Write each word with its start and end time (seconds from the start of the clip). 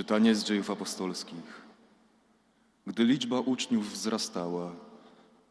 Czytanie 0.00 0.34
z 0.34 0.44
dziejów 0.44 0.70
apostolskich. 0.70 1.62
Gdy 2.86 3.04
liczba 3.04 3.40
uczniów 3.40 3.92
wzrastała, 3.92 4.72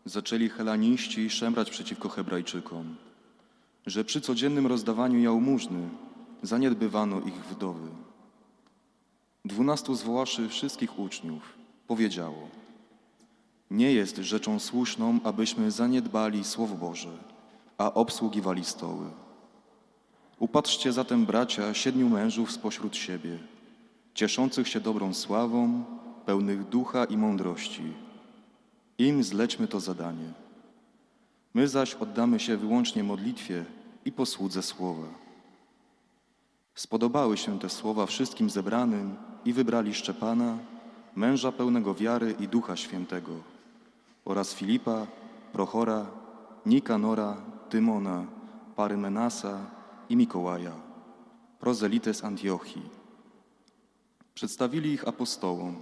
zaczęli 0.06 0.50
helaniści 0.50 1.30
szemrać 1.30 1.70
przeciwko 1.70 2.10
Hebrajczykom, 2.10 2.96
że 3.86 4.04
przy 4.04 4.22
codziennym 4.22 4.68
rozdawaniu 4.68 5.20
jałmużny 5.20 5.90
zaniedbywano 6.44 7.20
ich 7.22 7.34
wdowy. 7.34 7.88
Dwunastu 9.46 9.96
zwoławszy 9.96 10.50
wszystkich 10.50 11.00
uczniów, 11.00 11.54
powiedziało: 11.88 12.50
Nie 13.72 13.94
jest 13.94 14.18
rzeczą 14.18 14.60
słuszną, 14.60 15.20
abyśmy 15.24 15.72
zaniedbali 15.72 16.44
Słowo 16.44 16.76
Boże, 16.76 17.18
a 17.78 17.94
obsługiwali 17.94 18.66
stoły. 18.66 19.06
Upatrzcie 20.40 20.94
zatem, 20.94 21.26
bracia, 21.26 21.74
siedmiu 21.74 22.10
mężów 22.10 22.52
spośród 22.52 22.96
siebie, 22.96 23.40
cieszących 24.20 24.68
się 24.68 24.80
dobrą 24.80 25.14
sławą, 25.14 25.84
pełnych 26.26 26.70
ducha 26.70 27.06
i 27.06 27.18
mądrości. 27.18 27.94
Im 28.98 29.24
zlećmy 29.24 29.68
to 29.68 29.80
zadanie. 29.80 30.34
My 31.54 31.68
zaś 31.68 31.96
oddamy 31.96 32.40
się 32.40 32.58
wyłącznie 32.58 33.04
modlitwie 33.04 33.66
i 34.06 34.12
posłudze 34.12 34.62
słowa. 34.62 35.08
Spodobały 36.76 37.38
się 37.38 37.60
te 37.60 37.70
słowa 37.70 38.06
wszystkim 38.06 38.50
zebranym 38.50 39.16
i 39.46 39.54
wybrali 39.54 39.94
Szczepana, 39.94 40.58
męża 41.16 41.52
pełnego 41.52 41.96
wiary 41.96 42.36
i 42.40 42.48
ducha 42.48 42.76
świętego, 42.76 43.32
oraz 44.26 44.54
Filipa, 44.54 45.08
Prochora, 45.54 46.06
Nikanora, 46.66 47.38
Tymona, 47.70 48.26
Parymenasa 48.76 49.66
i 50.10 50.16
Mikołaja, 50.16 50.74
prozelity 51.60 52.14
z 52.14 52.24
Antiochii. 52.24 52.99
Przedstawili 54.40 54.92
ich 54.92 55.08
apostołom, 55.08 55.76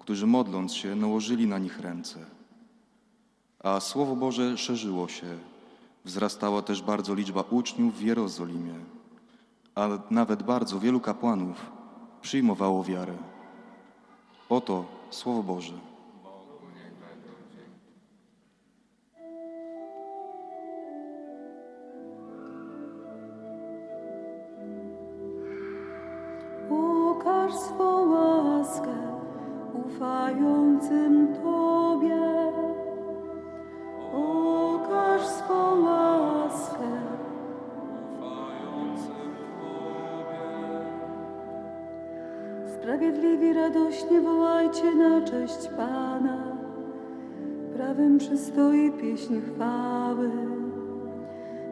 którzy 0.00 0.26
modląc 0.26 0.74
się 0.74 0.94
nałożyli 0.94 1.46
na 1.46 1.58
nich 1.58 1.80
ręce. 1.80 2.26
A 3.58 3.80
Słowo 3.80 4.16
Boże 4.16 4.58
szerzyło 4.58 5.08
się, 5.08 5.26
wzrastała 6.04 6.62
też 6.62 6.82
bardzo 6.82 7.14
liczba 7.14 7.44
uczniów 7.50 7.98
w 7.98 8.02
Jerozolimie, 8.02 8.74
a 9.74 9.88
nawet 10.10 10.42
bardzo 10.42 10.80
wielu 10.80 11.00
kapłanów 11.00 11.72
przyjmowało 12.22 12.84
wiarę. 12.84 13.16
Oto 14.48 14.84
Słowo 15.10 15.42
Boże. 15.42 15.93
Ufającym 29.94 31.28
Tobie. 31.34 32.52
Okaż 34.14 35.26
swą 35.26 35.84
łaskę. 35.84 36.90
Sprawiedliwi 42.66 43.52
radośnie 43.52 44.20
wołajcie 44.20 44.94
na 44.94 45.20
cześć 45.20 45.68
Pana. 45.76 46.38
Prawym 47.76 48.18
przystoi 48.18 48.92
pieśń 48.92 49.40
chwały. 49.40 50.30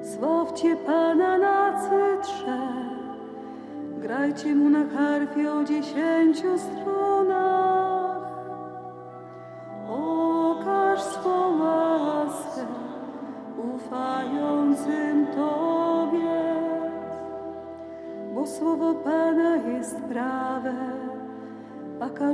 Sławcie 0.02 0.76
Pana 0.76 1.38
na 1.38 1.80
cytrze. 1.80 2.58
Grajcie 3.98 4.54
mu 4.54 4.70
na 4.70 4.84
harfie 4.88 5.52
o 5.52 5.64
dziesięciu 5.64 6.58
strunach. 6.58 7.01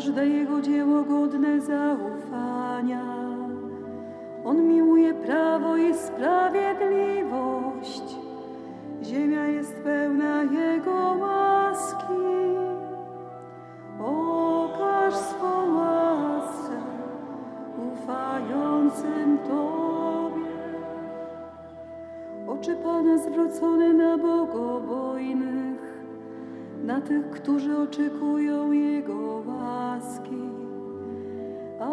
Każde 0.08 0.26
Jego 0.26 0.60
dzieło 0.60 1.04
godne 1.04 1.60
zaufania. 1.60 3.04
On 4.44 4.68
miłuje 4.68 5.14
prawo 5.14 5.76
i 5.76 5.94
sprawiedliwość. 5.94 6.67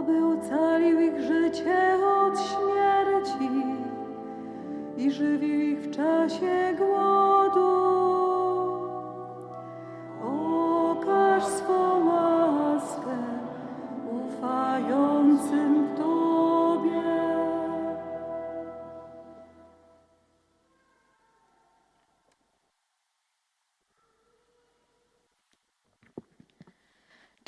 Aby 0.06 0.26
ocalił 0.26 1.02
ich 1.02 1.20
życie 1.20 1.98
od 2.06 2.40
śmierci 2.40 3.50
i 4.98 5.12
żywił 5.12 5.62
ich 5.62 5.80
w 5.80 5.92
czasie 5.92 6.76
głodu. 6.78 7.15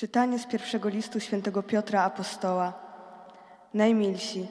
Czytanie 0.07 0.39
z 0.39 0.45
pierwszego 0.45 0.89
listu 0.89 1.19
świętego 1.19 1.63
Piotra 1.63 2.03
Apostoła. 2.03 2.73
Najmilsi, 3.73 4.47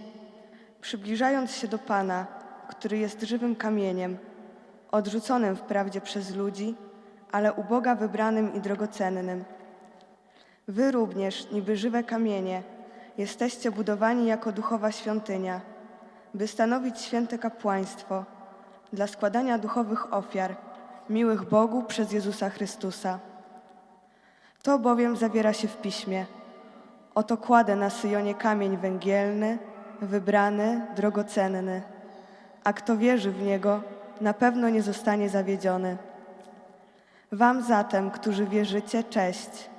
przybliżając 0.81 1.51
się 1.51 1.69
do 1.69 1.79
Pana, 1.79 2.27
który 2.69 2.99
jest 2.99 3.23
żywym 3.23 3.57
kamieniem, 3.57 4.19
odrzuconym 4.91 5.57
wprawdzie 5.57 6.01
przez 6.01 6.35
ludzi, 6.35 6.75
ale 7.33 7.53
u 7.53 7.65
Boga 7.65 7.95
wybranym 7.95 8.55
i 8.55 8.61
drogocennym. 8.61 9.45
Wy 10.69 10.91
również, 10.91 11.51
niby 11.53 11.77
żywe 11.77 12.05
kamienie, 12.05 12.63
jesteście 13.19 13.71
budowani 13.71 14.27
jako 14.27 14.53
duchowa 14.53 14.93
świątynia, 14.93 15.61
by 16.35 16.47
stanowić 16.49 17.01
święte 17.01 17.39
kapłaństwo 17.39 18.25
dla 18.93 19.07
składania 19.07 19.59
duchowych 19.59 20.15
ofiar, 20.15 20.57
miłych 21.11 21.49
Bogu 21.49 21.83
przez 21.83 22.13
Jezusa 22.13 22.51
Chrystusa. 22.51 23.19
To 24.67 24.79
bowiem 24.79 25.17
zawiera 25.17 25.53
się 25.53 25.69
w 25.69 25.77
piśmie. 25.77 26.27
Oto 27.15 27.37
kładę 27.37 27.77
na 27.77 27.91
Syjonie 27.91 28.35
kamień 28.35 28.77
węgielny, 28.77 29.59
wybrany, 30.03 30.87
drogocenny. 30.97 31.83
A 32.65 32.73
kto 32.73 32.97
wierzy 32.97 33.31
w 33.31 33.43
niego, 33.43 33.83
na 34.21 34.35
pewno 34.35 34.69
nie 34.69 34.83
zostanie 34.83 35.29
zawiedziony. 35.29 35.97
Wam 37.33 37.63
zatem, 37.63 38.11
którzy 38.11 38.47
wierzycie, 38.47 39.05
cześć. 39.05 39.71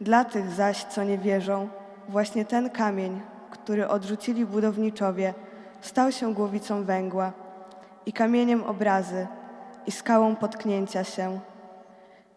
Dla 0.00 0.24
tych 0.24 0.50
zaś, 0.50 0.84
co 0.84 1.04
nie 1.04 1.18
wierzą, 1.18 1.68
właśnie 2.08 2.44
ten 2.44 2.70
kamień, 2.70 3.20
który 3.50 3.88
odrzucili 3.88 4.46
budowniczowie, 4.46 5.34
stał 5.80 6.12
się 6.12 6.34
głowicą 6.34 6.84
węgła 6.84 7.32
i 8.06 8.12
kamieniem 8.12 8.64
obrazy 8.64 9.26
i 9.86 9.90
skałą 9.90 10.36
potknięcia 10.36 11.04
się. 11.04 11.40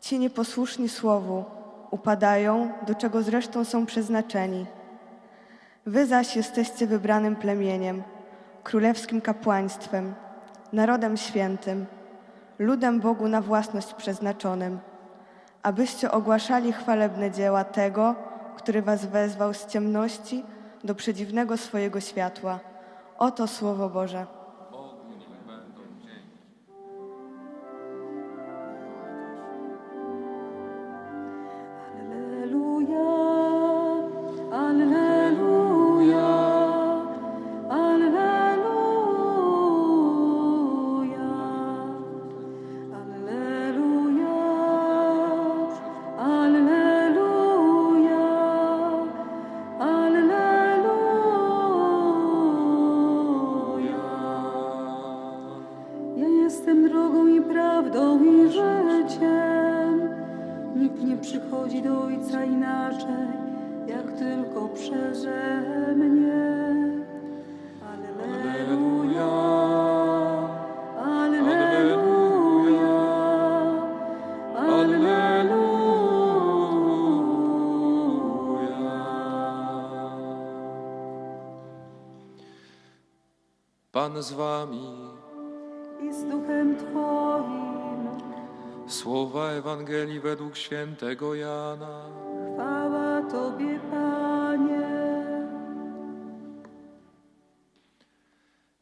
Ci 0.02 0.20
nieposłuszni 0.20 0.90
słowu 0.90 1.59
upadają, 1.92 2.72
do 2.88 2.96
czego 2.96 3.24
zresztą 3.24 3.66
są 3.66 3.86
przeznaczeni. 3.86 4.66
Wy 5.86 6.06
zaś 6.06 6.36
jesteście 6.36 6.88
wybranym 6.88 7.36
plemieniem, 7.36 8.04
królewskim 8.64 9.22
kapłaństwem, 9.22 10.14
narodem 10.74 11.18
świętym, 11.18 11.86
ludem 12.60 13.00
Bogu 13.00 13.28
na 13.28 13.42
własność 13.42 13.94
przeznaczonym, 13.94 14.80
abyście 15.64 16.12
ogłaszali 16.12 16.74
chwalebne 16.74 17.32
dzieła 17.32 17.64
tego, 17.64 18.16
który 18.58 18.82
was 18.82 19.06
wezwał 19.06 19.54
z 19.54 19.66
ciemności 19.66 20.44
do 20.84 20.96
przedziwnego 20.96 21.58
swojego 21.58 22.00
światła. 22.00 22.60
Oto 23.18 23.48
Słowo 23.48 23.90
Boże. 23.90 24.39
Pan 83.92 84.24
z 84.24 84.32
wami. 84.32 84.88
I 86.02 86.14
z 86.14 86.24
duchem 86.24 86.78
Twoim 86.78 88.10
Słowa 88.88 89.52
Ewangelii 89.52 90.20
według 90.20 90.58
świętego 90.58 91.36
Jana. 91.36 92.10
chwała 92.54 93.22
Tobie, 93.22 93.80
Panie. 93.92 94.90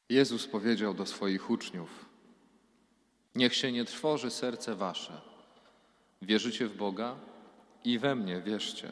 Jezus 0.10 0.48
powiedział 0.48 0.94
do 0.94 1.06
swoich 1.06 1.50
uczniów: 1.50 2.06
Niech 3.36 3.56
się 3.56 3.72
nie 3.72 3.86
trwoży 3.86 4.32
serce 4.32 4.76
wasze. 4.76 5.22
Wierzycie 6.22 6.68
w 6.68 6.78
Boga 6.78 7.16
i 7.84 8.00
we 8.00 8.16
mnie 8.16 8.42
wierzcie. 8.42 8.92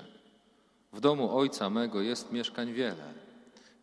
W 0.93 0.99
domu 0.99 1.37
Ojca 1.37 1.69
mego 1.69 2.01
jest 2.01 2.31
mieszkań 2.31 2.73
wiele. 2.73 3.13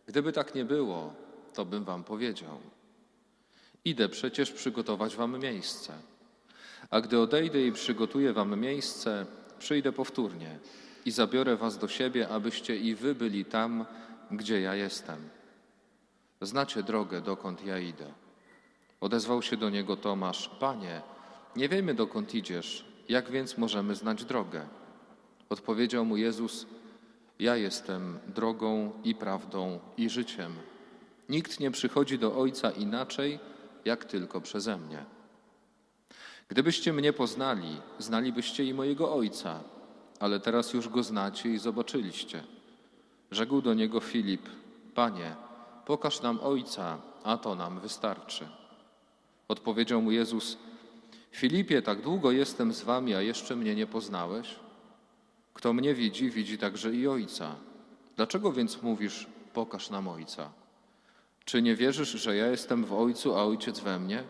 Gdyby 0.06 0.32
tak 0.32 0.54
nie 0.54 0.64
było, 0.64 1.21
to 1.54 1.64
bym 1.64 1.84
wam 1.84 2.04
powiedział. 2.04 2.58
Idę 3.84 4.08
przecież 4.08 4.52
przygotować 4.52 5.16
wam 5.16 5.38
miejsce. 5.38 5.92
A 6.90 7.00
gdy 7.00 7.18
odejdę 7.18 7.66
i 7.66 7.72
przygotuję 7.72 8.32
wam 8.32 8.60
miejsce, 8.60 9.26
przyjdę 9.58 9.92
powtórnie 9.92 10.58
i 11.04 11.10
zabiorę 11.10 11.56
was 11.56 11.78
do 11.78 11.88
siebie, 11.88 12.28
abyście 12.28 12.76
i 12.76 12.94
wy 12.94 13.14
byli 13.14 13.44
tam, 13.44 13.84
gdzie 14.30 14.60
ja 14.60 14.74
jestem. 14.74 15.28
Znacie 16.40 16.82
drogę, 16.82 17.20
dokąd 17.20 17.64
ja 17.64 17.78
idę. 17.78 18.12
Odezwał 19.00 19.42
się 19.42 19.56
do 19.56 19.70
niego 19.70 19.96
Tomasz: 19.96 20.48
Panie, 20.60 21.02
nie 21.56 21.68
wiemy 21.68 21.94
dokąd 21.94 22.34
idziesz, 22.34 22.84
jak 23.08 23.30
więc 23.30 23.58
możemy 23.58 23.94
znać 23.94 24.24
drogę? 24.24 24.66
Odpowiedział 25.48 26.04
mu 26.04 26.16
Jezus: 26.16 26.66
Ja 27.38 27.56
jestem 27.56 28.18
drogą 28.26 28.92
i 29.04 29.14
prawdą 29.14 29.80
i 29.96 30.10
życiem. 30.10 30.52
Nikt 31.32 31.60
nie 31.60 31.70
przychodzi 31.70 32.18
do 32.18 32.36
Ojca 32.36 32.70
inaczej, 32.70 33.38
jak 33.84 34.04
tylko 34.04 34.40
przeze 34.40 34.78
mnie. 34.78 35.04
Gdybyście 36.48 36.92
mnie 36.92 37.12
poznali, 37.12 37.76
znalibyście 37.98 38.64
i 38.64 38.74
mojego 38.74 39.14
Ojca, 39.14 39.60
ale 40.20 40.40
teraz 40.40 40.72
już 40.72 40.88
go 40.88 41.02
znacie 41.02 41.48
i 41.48 41.58
zobaczyliście. 41.58 42.44
Rzekł 43.30 43.60
do 43.60 43.74
niego 43.74 44.00
Filip: 44.00 44.48
Panie, 44.94 45.36
pokaż 45.86 46.22
nam 46.22 46.38
Ojca, 46.42 46.98
a 47.24 47.36
to 47.36 47.54
nam 47.54 47.80
wystarczy. 47.80 48.48
Odpowiedział 49.48 50.02
mu 50.02 50.10
Jezus: 50.10 50.58
Filipie, 51.30 51.82
tak 51.82 52.02
długo 52.02 52.30
jestem 52.30 52.72
z 52.72 52.82
wami, 52.82 53.14
a 53.14 53.20
jeszcze 53.20 53.56
mnie 53.56 53.74
nie 53.74 53.86
poznałeś? 53.86 54.56
Kto 55.54 55.72
mnie 55.72 55.94
widzi, 55.94 56.30
widzi 56.30 56.58
także 56.58 56.94
i 56.94 57.08
Ojca. 57.08 57.56
Dlaczego 58.16 58.52
więc 58.52 58.82
mówisz: 58.82 59.26
Pokaż 59.52 59.90
nam 59.90 60.08
Ojca? 60.08 60.61
Czy 61.44 61.62
nie 61.62 61.76
wierzysz, 61.76 62.10
że 62.10 62.36
ja 62.36 62.46
jestem 62.46 62.84
w 62.84 62.92
Ojcu, 62.92 63.34
a 63.34 63.44
Ojciec 63.44 63.80
we 63.80 63.98
mnie? 63.98 64.24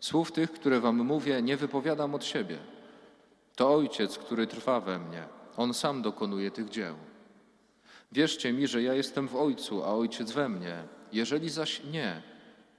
Słów 0.00 0.32
tych, 0.32 0.52
które 0.52 0.80
wam 0.80 0.96
mówię, 0.96 1.42
nie 1.42 1.56
wypowiadam 1.56 2.14
od 2.14 2.24
siebie. 2.24 2.58
To 3.56 3.74
Ojciec, 3.74 4.18
który 4.18 4.46
trwa 4.46 4.80
we 4.80 4.98
mnie. 4.98 5.24
On 5.56 5.74
sam 5.74 6.02
dokonuje 6.02 6.50
tych 6.50 6.68
dzieł. 6.68 6.94
Wierzcie 8.12 8.52
mi, 8.52 8.66
że 8.66 8.82
ja 8.82 8.94
jestem 8.94 9.28
w 9.28 9.36
Ojcu, 9.36 9.84
a 9.84 9.86
Ojciec 9.86 10.32
we 10.32 10.48
mnie. 10.48 10.84
Jeżeli 11.12 11.50
zaś 11.50 11.82
nie, 11.84 12.22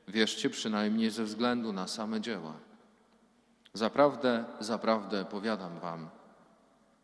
wierzcie 0.07 0.49
przynajmniej 0.49 1.09
ze 1.09 1.23
względu 1.23 1.73
na 1.73 1.87
same 1.87 2.21
dzieła. 2.21 2.53
Zaprawdę, 3.73 4.45
zaprawdę 4.59 5.25
powiadam 5.25 5.79
wam, 5.79 6.09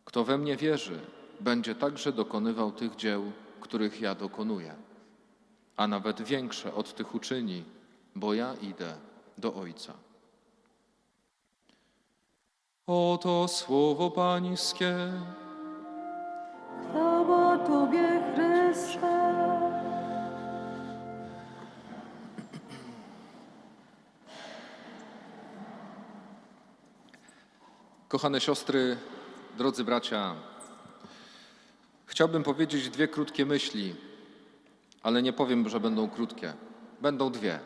kto 0.04 0.24
we 0.24 0.38
mnie 0.38 0.56
wierzy, 0.56 1.00
będzie 1.40 1.74
także 1.74 2.12
dokonywał 2.12 2.72
tych 2.72 2.96
dzieł, 2.96 3.32
których 3.60 4.00
ja 4.00 4.14
dokonuję, 4.14 4.74
a 5.76 5.86
nawet 5.86 6.22
większe 6.22 6.74
od 6.74 6.94
tych 6.94 7.14
uczyni, 7.14 7.64
bo 8.14 8.34
ja 8.34 8.54
idę 8.62 8.94
do 9.38 9.54
Ojca. 9.54 9.92
Oto 12.86 13.48
słowo 13.48 14.10
Pańskie. 14.10 15.12
Chwała 16.90 17.58
Tobie, 17.58 18.22
Chryste. 18.34 19.22
Kochane 28.08 28.40
siostry, 28.40 28.96
drodzy 29.58 29.84
bracia, 29.84 30.34
chciałbym 32.06 32.42
powiedzieć 32.42 32.90
dwie 32.90 33.08
krótkie 33.08 33.46
myśli, 33.46 33.94
ale 35.02 35.22
nie 35.22 35.32
powiem, 35.32 35.68
że 35.68 35.80
będą 35.80 36.08
krótkie. 36.08 36.52
Będą 37.00 37.30
dwie, 37.30 37.58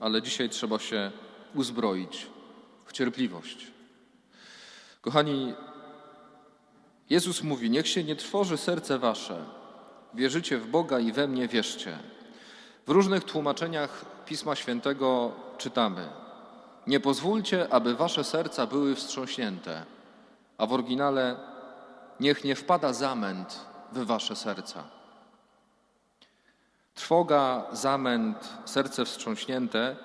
ale 0.00 0.22
dzisiaj 0.22 0.48
trzeba 0.48 0.78
się 0.78 1.12
uzbroić 1.54 2.26
w 2.86 2.92
cierpliwość. 2.92 3.66
Kochani, 5.00 5.54
Jezus 7.10 7.42
mówi: 7.42 7.70
Niech 7.70 7.88
się 7.88 8.04
nie 8.04 8.16
trwoży 8.16 8.56
serce 8.56 8.98
wasze. 8.98 9.44
Wierzycie 10.14 10.58
w 10.58 10.66
Boga 10.66 10.98
i 10.98 11.12
we 11.12 11.28
mnie 11.28 11.48
wierzcie. 11.48 11.98
W 12.86 12.90
różnych 12.90 13.24
tłumaczeniach 13.24 14.04
Pisma 14.26 14.56
Świętego 14.56 15.32
czytamy: 15.58 16.08
Nie 16.86 17.00
pozwólcie, 17.00 17.72
aby 17.72 17.94
wasze 17.94 18.24
serca 18.24 18.66
były 18.66 18.94
wstrząśnięte, 18.94 19.84
a 20.58 20.66
w 20.66 20.72
oryginale 20.72 21.36
niech 22.20 22.44
nie 22.44 22.56
wpada 22.56 22.92
zamęt 22.92 23.60
w 23.92 24.04
wasze 24.04 24.36
serca. 24.36 24.84
Trwoga, 26.94 27.66
zamęt, 27.72 28.48
serce 28.64 29.04
wstrząśnięte 29.04 29.96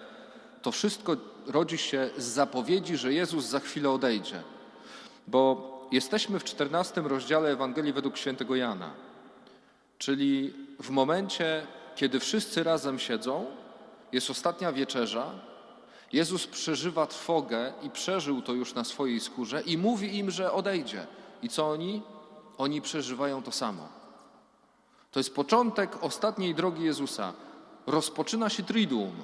to 0.61 0.71
wszystko 0.71 1.15
rodzi 1.47 1.77
się 1.77 2.09
z 2.17 2.23
zapowiedzi, 2.23 2.97
że 2.97 3.13
Jezus 3.13 3.45
za 3.45 3.59
chwilę 3.59 3.89
odejdzie. 3.89 4.43
Bo 5.27 5.69
jesteśmy 5.91 6.39
w 6.39 6.43
czternastym 6.43 7.07
rozdziale 7.07 7.49
Ewangelii 7.49 7.93
według 7.93 8.17
świętego 8.17 8.55
Jana, 8.55 8.93
czyli 9.97 10.53
w 10.79 10.89
momencie, 10.89 11.67
kiedy 11.95 12.19
wszyscy 12.19 12.63
razem 12.63 12.99
siedzą, 12.99 13.45
jest 14.11 14.29
ostatnia 14.29 14.71
wieczerza, 14.71 15.31
Jezus 16.13 16.47
przeżywa 16.47 17.07
trwogę 17.07 17.73
i 17.81 17.89
przeżył 17.89 18.41
to 18.41 18.53
już 18.53 18.73
na 18.73 18.83
swojej 18.83 19.19
skórze 19.19 19.61
i 19.61 19.77
mówi 19.77 20.17
im, 20.17 20.31
że 20.31 20.51
odejdzie. 20.51 21.07
I 21.41 21.49
co 21.49 21.69
oni? 21.69 22.01
Oni 22.57 22.81
przeżywają 22.81 23.43
to 23.43 23.51
samo. 23.51 23.98
To 25.11 25.19
jest 25.19 25.35
początek 25.35 26.03
ostatniej 26.03 26.55
drogi 26.55 26.83
Jezusa. 26.83 27.33
Rozpoczyna 27.87 28.49
się 28.49 28.63
Triduum, 28.63 29.15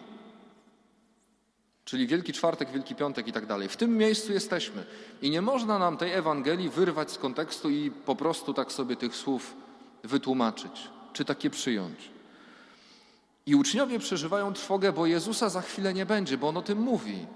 czyli 1.86 2.08
Wielki 2.08 2.34
Czwartek, 2.34 2.72
Wielki 2.72 2.96
Piątek 2.96 3.28
i 3.28 3.32
tak 3.32 3.46
dalej. 3.46 3.70
W 3.70 3.78
tym 3.78 3.98
miejscu 3.98 4.34
jesteśmy. 4.34 4.84
I 5.22 5.30
nie 5.30 5.42
można 5.42 5.80
nam 5.80 5.98
tej 5.98 6.14
Ewangelii 6.14 6.70
wyrwać 6.70 7.12
z 7.12 7.18
kontekstu 7.18 7.70
i 7.70 7.92
po 7.92 8.16
prostu 8.16 8.54
tak 8.54 8.72
sobie 8.72 8.96
tych 8.96 9.16
słów 9.16 9.56
wytłumaczyć, 10.04 10.90
czy 11.14 11.26
takie 11.26 11.50
przyjąć. 11.50 12.10
I 13.46 13.56
uczniowie 13.56 14.00
przeżywają 14.00 14.54
trwogę, 14.54 14.92
bo 14.94 15.06
Jezusa 15.06 15.50
za 15.50 15.62
chwilę 15.62 15.94
nie 15.94 16.06
będzie, 16.06 16.38
bo 16.38 16.48
On 16.48 16.58
o 16.58 16.62
tym 16.62 16.80
mówi. 16.80 17.28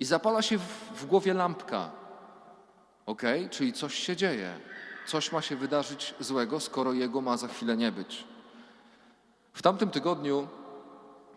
I 0.00 0.04
zapala 0.04 0.42
się 0.42 0.58
w, 0.58 0.62
w 0.94 1.06
głowie 1.06 1.34
lampka. 1.34 1.90
Ok? 3.06 3.22
Czyli 3.50 3.72
coś 3.72 3.94
się 3.94 4.16
dzieje. 4.16 4.60
Coś 5.06 5.32
ma 5.32 5.42
się 5.42 5.56
wydarzyć 5.56 6.14
złego, 6.20 6.60
skoro 6.60 6.92
Jego 6.92 7.20
ma 7.20 7.36
za 7.36 7.48
chwilę 7.48 7.76
nie 7.76 7.92
być. 7.92 8.24
W 9.52 9.62
tamtym 9.62 9.90
tygodniu 9.90 10.48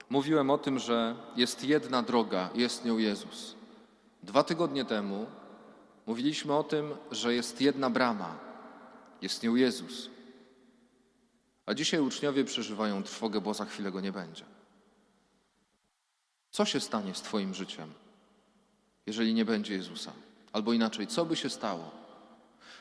mówiłem 0.09 0.49
o 0.49 0.57
tym, 0.57 0.79
że 0.79 1.15
jest 1.35 1.63
jedna 1.63 2.03
droga, 2.03 2.49
jest 2.55 2.85
nią 2.85 2.97
Jezus. 2.97 3.55
Dwa 4.23 4.43
tygodnie 4.43 4.85
temu 4.85 5.25
mówiliśmy 6.05 6.53
o 6.53 6.63
tym, 6.63 6.93
że 7.11 7.33
jest 7.33 7.61
jedna 7.61 7.89
brama, 7.89 8.37
jest 9.21 9.43
nią 9.43 9.55
Jezus. 9.55 10.09
A 11.65 11.73
dzisiaj 11.73 11.99
uczniowie 11.99 12.43
przeżywają 12.43 13.03
trwogę, 13.03 13.41
bo 13.41 13.53
za 13.53 13.65
chwilę 13.65 13.91
go 13.91 14.01
nie 14.01 14.11
będzie. 14.11 14.45
Co 16.51 16.65
się 16.65 16.79
stanie 16.79 17.15
z 17.15 17.21
Twoim 17.21 17.53
życiem, 17.53 17.93
jeżeli 19.05 19.33
nie 19.33 19.45
będzie 19.45 19.73
Jezusa? 19.73 20.11
Albo 20.53 20.73
inaczej, 20.73 21.07
co 21.07 21.25
by 21.25 21.35
się 21.35 21.49
stało? 21.49 22.04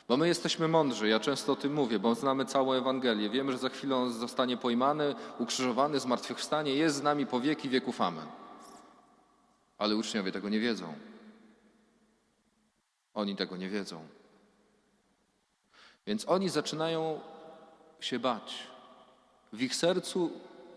Bo 0.09 0.17
my 0.17 0.29
jesteśmy 0.29 0.69
mądrzy, 0.69 1.09
ja 1.09 1.21
często 1.21 1.53
o 1.53 1.57
tym 1.57 1.75
mówię, 1.75 1.99
bo 1.99 2.15
znamy 2.15 2.45
całą 2.45 2.73
Ewangelię. 2.73 3.31
Wiemy, 3.31 3.53
że 3.53 3.59
za 3.59 3.69
chwilę 3.69 3.97
on 3.97 4.13
zostanie 4.13 4.57
pojmany, 4.57 5.15
ukrzyżowany, 5.39 6.01
zmartwychwstanie, 6.01 6.75
jest 6.75 6.97
z 6.97 7.03
nami 7.03 7.27
po 7.27 7.41
wieki 7.41 7.69
wieków. 7.69 8.01
Amen. 8.01 8.27
Ale 9.79 9.97
uczniowie 9.97 10.33
tego 10.33 10.49
nie 10.49 10.61
wiedzą. 10.61 10.95
Oni 13.15 13.37
tego 13.37 13.57
nie 13.57 13.69
wiedzą. 13.69 14.07
Więc 16.07 16.29
oni 16.29 16.49
zaczynają 16.49 17.21
się 18.01 18.19
bać. 18.19 18.59
W 19.53 19.63
ich 19.63 19.75
sercu 19.75 20.31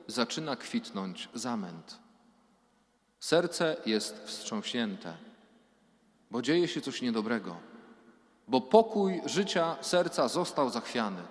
zaczyna 0.07 0.55
kwitnąć 0.55 1.29
zamęt. 1.33 1.99
Serce 3.19 3.77
jest 3.85 4.23
wstrząśnięte, 4.25 5.17
bo 6.31 6.41
dzieje 6.41 6.67
się 6.67 6.81
coś 6.81 7.01
niedobrego, 7.01 7.55
bo 8.47 8.61
pokój 8.61 9.21
życia 9.25 9.75
serca 9.81 10.27
został 10.27 10.69
zachwiany. 10.69 11.21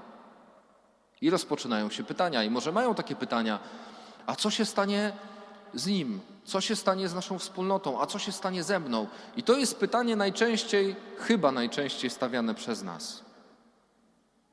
I 1.21 1.31
rozpoczynają 1.31 1.91
się 1.91 2.05
pytania, 2.05 2.45
i 2.45 2.51
może 2.51 2.73
mają 2.73 2.95
takie 2.95 3.17
pytania: 3.17 3.59
a 4.27 4.37
co 4.37 4.51
się 4.51 4.65
stanie 4.65 5.13
z 5.75 5.87
nim? 5.87 6.21
Co 6.45 6.61
się 6.61 6.77
stanie 6.77 7.09
z 7.09 7.15
naszą 7.15 7.39
wspólnotą? 7.39 8.01
A 8.01 8.07
co 8.07 8.19
się 8.19 8.33
stanie 8.33 8.63
ze 8.63 8.81
mną? 8.81 9.07
I 9.37 9.43
to 9.43 9.57
jest 9.57 9.81
pytanie 9.81 10.17
najczęściej, 10.17 10.97
chyba 11.19 11.53
najczęściej 11.53 12.11
stawiane 12.11 12.55
przez 12.55 12.83
nas. 12.83 13.25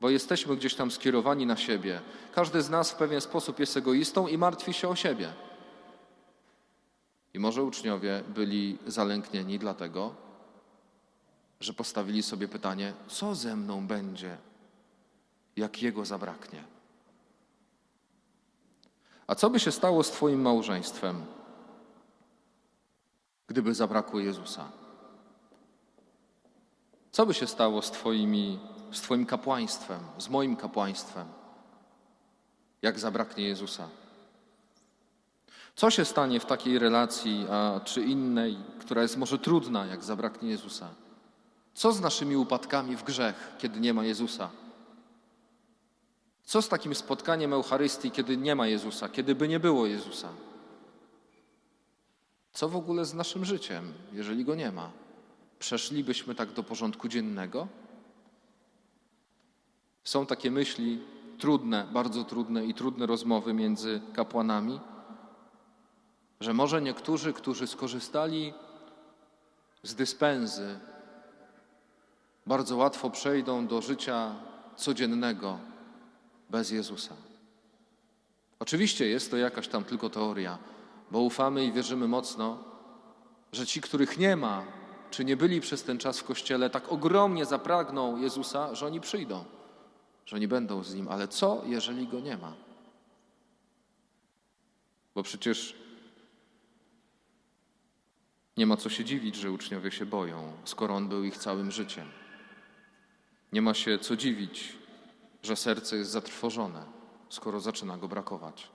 Bo 0.00 0.10
jesteśmy 0.10 0.56
gdzieś 0.56 0.74
tam 0.74 0.90
skierowani 0.90 1.46
na 1.46 1.56
siebie. 1.56 2.00
Każdy 2.34 2.62
z 2.62 2.70
nas 2.70 2.90
w 2.90 2.94
pewien 2.94 3.20
sposób 3.20 3.58
jest 3.58 3.76
egoistą 3.76 4.26
i 4.26 4.38
martwi 4.38 4.72
się 4.72 4.88
o 4.88 4.96
siebie. 4.96 5.32
I 7.34 7.38
może 7.38 7.62
uczniowie 7.62 8.22
byli 8.28 8.78
zalęknieni 8.86 9.58
dlatego, 9.58 10.14
że 11.60 11.72
postawili 11.72 12.22
sobie 12.22 12.48
pytanie: 12.48 12.92
co 13.08 13.34
ze 13.34 13.56
mną 13.56 13.86
będzie, 13.86 14.36
jak 15.56 15.82
jego 15.82 16.04
zabraknie? 16.04 16.64
A 19.26 19.34
co 19.34 19.50
by 19.50 19.60
się 19.60 19.72
stało 19.72 20.02
z 20.02 20.10
Twoim 20.10 20.42
małżeństwem, 20.42 21.24
gdyby 23.46 23.74
zabrakło 23.74 24.20
Jezusa? 24.20 24.68
Co 27.12 27.26
by 27.26 27.34
się 27.34 27.46
stało 27.46 27.82
z, 27.82 27.90
twoimi, 27.90 28.58
z 28.92 29.00
Twoim 29.00 29.26
kapłaństwem, 29.26 30.00
z 30.18 30.28
moim 30.28 30.56
kapłaństwem, 30.56 31.26
jak 32.82 32.98
zabraknie 32.98 33.44
Jezusa? 33.44 33.88
Co 35.76 35.90
się 35.90 36.04
stanie 36.04 36.40
w 36.40 36.46
takiej 36.46 36.78
relacji, 36.78 37.46
a 37.50 37.80
czy 37.84 38.02
innej, 38.02 38.58
która 38.80 39.02
jest 39.02 39.16
może 39.16 39.38
trudna, 39.38 39.86
jak 39.86 40.04
zabraknie 40.04 40.50
Jezusa? 40.50 40.88
Co 41.74 41.92
z 41.92 42.00
naszymi 42.00 42.36
upadkami 42.36 42.96
w 42.96 43.04
grzech, 43.04 43.52
kiedy 43.58 43.80
nie 43.80 43.94
ma 43.94 44.04
Jezusa? 44.04 44.50
Co 46.44 46.62
z 46.62 46.68
takim 46.68 46.94
spotkaniem 46.94 47.52
Eucharystii, 47.52 48.10
kiedy 48.10 48.36
nie 48.36 48.54
ma 48.54 48.66
Jezusa, 48.66 49.08
kiedy 49.08 49.34
by 49.34 49.48
nie 49.48 49.60
było 49.60 49.86
Jezusa? 49.86 50.28
Co 52.52 52.68
w 52.68 52.76
ogóle 52.76 53.04
z 53.04 53.14
naszym 53.14 53.44
życiem, 53.44 53.92
jeżeli 54.12 54.44
go 54.44 54.54
nie 54.54 54.72
ma? 54.72 54.90
Przeszlibyśmy 55.58 56.34
tak 56.34 56.52
do 56.52 56.62
porządku 56.62 57.08
dziennego? 57.08 57.68
Są 60.04 60.26
takie 60.26 60.50
myśli 60.50 61.02
trudne, 61.38 61.86
bardzo 61.92 62.24
trudne 62.24 62.64
i 62.66 62.74
trudne 62.74 63.06
rozmowy 63.06 63.54
między 63.54 64.00
kapłanami, 64.12 64.80
że 66.40 66.54
może 66.54 66.82
niektórzy, 66.82 67.32
którzy 67.32 67.66
skorzystali 67.66 68.54
z 69.82 69.94
dyspensy, 69.94 70.80
bardzo 72.46 72.76
łatwo 72.76 73.10
przejdą 73.10 73.66
do 73.66 73.82
życia 73.82 74.34
codziennego 74.76 75.58
bez 76.50 76.70
Jezusa. 76.70 77.14
Oczywiście 78.58 79.08
jest 79.08 79.30
to 79.30 79.36
jakaś 79.36 79.68
tam 79.68 79.84
tylko 79.84 80.10
teoria, 80.10 80.58
bo 81.10 81.20
ufamy 81.20 81.64
i 81.64 81.72
wierzymy 81.72 82.08
mocno, 82.08 82.58
że 83.52 83.66
ci, 83.66 83.80
których 83.80 84.18
nie 84.18 84.36
ma, 84.36 84.64
czy 85.10 85.24
nie 85.24 85.36
byli 85.36 85.60
przez 85.60 85.82
ten 85.82 85.98
czas 85.98 86.18
w 86.18 86.24
kościele, 86.24 86.70
tak 86.70 86.92
ogromnie 86.92 87.44
zapragną 87.44 88.16
Jezusa, 88.16 88.74
że 88.74 88.86
oni 88.86 89.00
przyjdą, 89.00 89.44
że 90.26 90.36
oni 90.36 90.48
będą 90.48 90.82
z 90.82 90.94
nim. 90.94 91.08
Ale 91.08 91.28
co, 91.28 91.62
jeżeli 91.66 92.08
go 92.08 92.20
nie 92.20 92.36
ma? 92.36 92.52
Bo 95.14 95.22
przecież 95.22 95.76
nie 98.56 98.66
ma 98.66 98.76
co 98.76 98.90
się 98.90 99.04
dziwić, 99.04 99.36
że 99.36 99.50
uczniowie 99.50 99.90
się 99.90 100.06
boją, 100.06 100.52
skoro 100.64 100.94
on 100.94 101.08
był 101.08 101.24
ich 101.24 101.36
całym 101.36 101.70
życiem. 101.70 102.23
Nie 103.54 103.62
ma 103.62 103.74
się 103.74 103.98
co 103.98 104.16
dziwić, 104.16 104.72
że 105.42 105.56
serce 105.56 105.96
jest 105.96 106.10
zatrwożone, 106.10 106.82
skoro 107.28 107.60
zaczyna 107.60 107.96
go 107.96 108.08
brakować. 108.08 108.68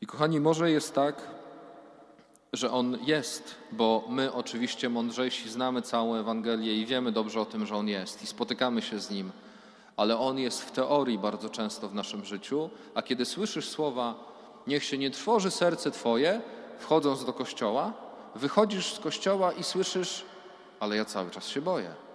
I 0.00 0.06
kochani, 0.06 0.40
może 0.40 0.70
jest 0.70 0.94
tak, 0.94 1.30
że 2.52 2.70
On 2.70 2.98
jest, 3.02 3.54
bo 3.72 4.04
my 4.08 4.32
oczywiście 4.32 4.88
mądrzejsi 4.88 5.50
znamy 5.50 5.82
całą 5.82 6.14
Ewangelię 6.14 6.74
i 6.74 6.86
wiemy 6.86 7.12
dobrze 7.12 7.40
o 7.40 7.44
tym, 7.44 7.66
że 7.66 7.76
On 7.76 7.88
jest 7.88 8.22
i 8.22 8.26
spotykamy 8.26 8.82
się 8.82 9.00
z 9.00 9.10
Nim, 9.10 9.32
ale 9.96 10.18
On 10.18 10.38
jest 10.38 10.62
w 10.62 10.70
teorii 10.70 11.18
bardzo 11.18 11.48
często 11.48 11.88
w 11.88 11.94
naszym 11.94 12.24
życiu, 12.24 12.70
a 12.94 13.02
kiedy 13.02 13.24
słyszysz 13.24 13.68
słowa 13.68 14.14
niech 14.66 14.84
się 14.84 14.98
nie 14.98 15.10
trwoży 15.10 15.50
serce 15.50 15.90
Twoje, 15.90 16.40
wchodząc 16.78 17.24
do 17.24 17.32
kościoła, 17.32 17.92
wychodzisz 18.34 18.94
z 18.94 18.98
kościoła 18.98 19.52
i 19.52 19.64
słyszysz, 19.64 20.24
ale 20.80 20.96
ja 20.96 21.04
cały 21.04 21.30
czas 21.30 21.48
się 21.48 21.62
boję. 21.62 22.09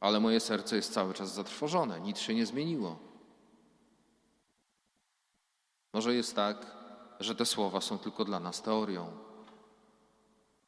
Ale 0.00 0.20
moje 0.20 0.40
serce 0.40 0.76
jest 0.76 0.92
cały 0.92 1.14
czas 1.14 1.34
zatrwożone, 1.34 2.00
nic 2.00 2.18
się 2.18 2.34
nie 2.34 2.46
zmieniło. 2.46 2.98
Może 5.92 6.14
jest 6.14 6.36
tak, 6.36 6.66
że 7.20 7.34
te 7.34 7.46
słowa 7.46 7.80
są 7.80 7.98
tylko 7.98 8.24
dla 8.24 8.40
nas 8.40 8.62
teorią. 8.62 9.12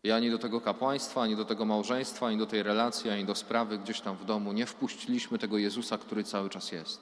I 0.04 0.10
ani 0.10 0.30
do 0.30 0.38
tego 0.38 0.60
kapłaństwa, 0.60 1.22
ani 1.22 1.36
do 1.36 1.44
tego 1.44 1.64
małżeństwa, 1.64 2.26
ani 2.26 2.38
do 2.38 2.46
tej 2.46 2.62
relacji, 2.62 3.10
ani 3.10 3.24
do 3.24 3.34
sprawy 3.34 3.78
gdzieś 3.78 4.00
tam 4.00 4.16
w 4.16 4.24
domu 4.24 4.52
nie 4.52 4.66
wpuściliśmy 4.66 5.38
tego 5.38 5.58
Jezusa, 5.58 5.98
który 5.98 6.24
cały 6.24 6.50
czas 6.50 6.72
jest. 6.72 7.00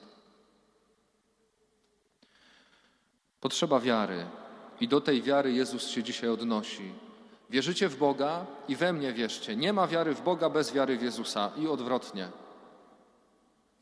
Potrzeba 3.39 3.79
wiary. 3.79 4.25
I 4.79 4.87
do 4.87 5.01
tej 5.01 5.21
wiary 5.21 5.53
Jezus 5.53 5.87
się 5.87 6.03
dzisiaj 6.03 6.29
odnosi. 6.29 6.93
Wierzycie 7.51 7.89
w 7.89 7.97
Boga 7.97 8.45
i 8.67 8.75
we 8.75 8.93
mnie 8.93 9.13
wierzcie. 9.13 9.55
Nie 9.55 9.73
ma 9.73 9.87
wiary 9.87 10.15
w 10.15 10.21
Boga 10.21 10.49
bez 10.49 10.73
wiary 10.73 10.97
w 10.97 11.01
Jezusa 11.01 11.51
i 11.57 11.67
odwrotnie. 11.67 12.27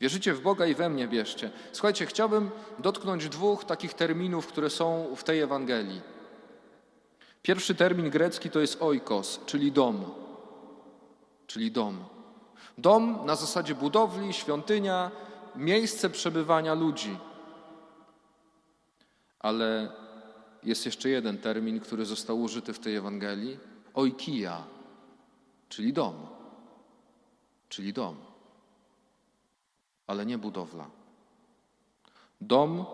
Wierzycie 0.00 0.34
w 0.34 0.40
Boga 0.40 0.66
i 0.66 0.74
we 0.74 0.88
mnie 0.88 1.08
wierzcie. 1.08 1.50
Słuchajcie, 1.72 2.06
chciałbym 2.06 2.50
dotknąć 2.78 3.28
dwóch 3.28 3.64
takich 3.64 3.94
terminów, 3.94 4.46
które 4.46 4.70
są 4.70 5.16
w 5.16 5.24
tej 5.24 5.40
Ewangelii. 5.40 6.00
Pierwszy 7.42 7.74
termin 7.74 8.10
grecki 8.10 8.50
to 8.50 8.60
jest 8.60 8.82
oikos, 8.82 9.40
czyli 9.46 9.72
dom. 9.72 10.04
Czyli 11.46 11.72
dom. 11.72 12.04
Dom 12.78 13.26
na 13.26 13.36
zasadzie 13.36 13.74
budowli, 13.74 14.32
świątynia, 14.32 15.10
miejsce 15.56 16.10
przebywania 16.10 16.74
ludzi. 16.74 17.18
Ale 19.40 19.92
jest 20.62 20.86
jeszcze 20.86 21.08
jeden 21.08 21.38
termin, 21.38 21.80
który 21.80 22.04
został 22.04 22.40
użyty 22.40 22.72
w 22.72 22.78
tej 22.78 22.96
Ewangelii: 22.96 23.58
oikia, 23.94 24.64
czyli 25.68 25.92
dom. 25.92 26.14
Czyli 27.68 27.92
dom 27.92 28.30
ale 30.10 30.26
nie 30.26 30.38
budowla. 30.38 30.90
Dom, 32.40 32.84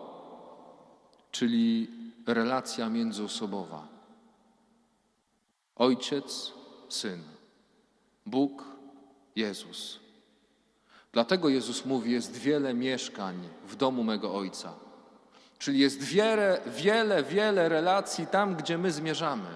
czyli 1.30 1.90
relacja 2.26 2.88
międzyosobowa. 2.88 3.88
Ojciec, 5.76 6.52
syn, 6.88 7.22
Bóg, 8.26 8.64
Jezus. 9.36 10.00
Dlatego 11.12 11.48
Jezus 11.48 11.84
mówi: 11.84 12.12
Jest 12.12 12.36
wiele 12.36 12.74
mieszkań 12.74 13.48
w 13.68 13.76
domu 13.76 14.04
mego 14.04 14.34
Ojca. 14.34 14.74
Czyli 15.58 15.78
jest 15.78 16.02
wiele, 16.02 16.60
wiele, 16.66 17.22
wiele 17.22 17.68
relacji 17.68 18.26
tam, 18.26 18.56
gdzie 18.56 18.78
my 18.78 18.92
zmierzamy. 18.92 19.48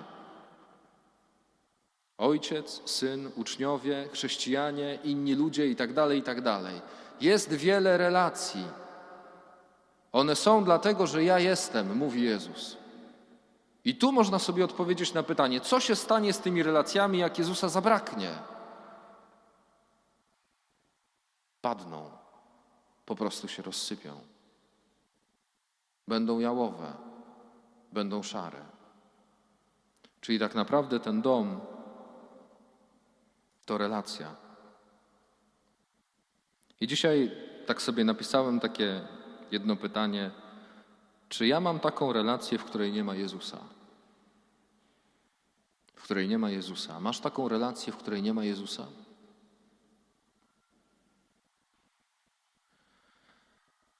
Ojciec, 2.18 2.82
syn, 2.90 3.30
uczniowie, 3.36 4.08
chrześcijanie, 4.12 4.98
inni 5.04 5.34
ludzie 5.34 5.66
i 5.66 5.76
tak 5.76 5.92
dalej, 5.92 6.18
i 6.18 6.22
tak 6.22 6.40
dalej. 6.40 6.80
Jest 7.20 7.52
wiele 7.52 7.98
relacji. 7.98 8.64
One 10.12 10.36
są 10.36 10.64
dlatego, 10.64 11.06
że 11.06 11.24
ja 11.24 11.38
jestem, 11.38 11.96
mówi 11.96 12.22
Jezus. 12.22 12.76
I 13.84 13.94
tu 13.96 14.12
można 14.12 14.38
sobie 14.38 14.64
odpowiedzieć 14.64 15.14
na 15.14 15.22
pytanie, 15.22 15.60
co 15.60 15.80
się 15.80 15.96
stanie 15.96 16.32
z 16.32 16.38
tymi 16.38 16.62
relacjami, 16.62 17.18
jak 17.18 17.38
Jezusa 17.38 17.68
zabraknie? 17.68 18.30
Padną, 21.60 22.10
po 23.06 23.16
prostu 23.16 23.48
się 23.48 23.62
rozsypią. 23.62 24.20
Będą 26.10 26.38
jałowe, 26.38 26.92
będą 27.92 28.22
szare. 28.22 28.62
Czyli 30.20 30.38
tak 30.38 30.54
naprawdę 30.54 31.00
ten 31.00 31.22
dom 31.22 31.60
to 33.66 33.78
relacja. 33.78 34.34
I 36.80 36.86
dzisiaj 36.86 37.30
tak 37.66 37.82
sobie 37.82 38.04
napisałem 38.04 38.60
takie 38.60 39.00
jedno 39.50 39.76
pytanie: 39.76 40.30
czy 41.28 41.46
ja 41.46 41.60
mam 41.60 41.80
taką 41.80 42.12
relację, 42.12 42.58
w 42.58 42.64
której 42.64 42.92
nie 42.92 43.04
ma 43.04 43.14
Jezusa? 43.14 43.58
której 46.10 46.28
nie 46.28 46.38
ma 46.38 46.50
Jezusa? 46.50 47.00
Masz 47.00 47.20
taką 47.20 47.48
relację, 47.48 47.92
w 47.92 47.96
której 47.96 48.22
nie 48.22 48.34
ma 48.34 48.44
Jezusa? 48.44 48.86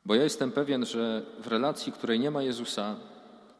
Bo 0.05 0.15
ja 0.15 0.23
jestem 0.23 0.53
pewien, 0.53 0.87
że 0.87 1.27
w 1.39 1.47
relacji, 1.47 1.93
której 1.93 2.21
nie 2.21 2.31
ma 2.31 2.43
Jezusa, 2.43 2.97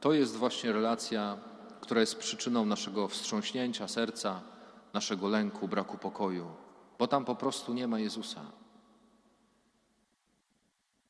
to 0.01 0.13
jest 0.13 0.37
właśnie 0.37 0.73
relacja, 0.73 1.37
która 1.81 2.01
jest 2.01 2.19
przyczyną 2.19 2.67
naszego 2.67 3.09
wstrząśnięcia 3.09 3.89
serca, 3.89 4.41
naszego 4.93 5.29
lęku, 5.29 5.69
braku 5.69 5.99
pokoju, 5.99 6.47
bo 6.99 7.07
tam 7.07 7.25
po 7.25 7.35
prostu 7.35 7.73
nie 7.73 7.89
ma 7.89 7.99
Jezusa. 7.99 8.41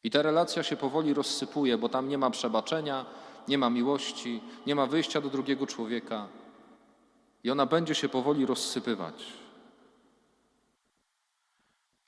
I 0.04 0.10
ta 0.10 0.22
relacja 0.22 0.62
się 0.62 0.76
powoli 0.76 1.14
rozsypuje, 1.14 1.78
bo 1.78 1.88
tam 1.88 2.08
nie 2.08 2.18
ma 2.18 2.30
przebaczenia, 2.30 3.06
nie 3.48 3.58
ma 3.58 3.70
miłości, 3.70 4.40
nie 4.66 4.74
ma 4.74 4.86
wyjścia 4.86 5.20
do 5.20 5.28
drugiego 5.28 5.66
człowieka. 5.66 6.28
I 7.44 7.50
ona 7.50 7.66
będzie 7.66 7.94
się 7.94 8.08
powoli 8.08 8.46
rozsypywać. 8.46 9.32